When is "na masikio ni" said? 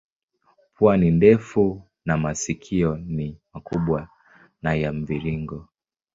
2.05-3.37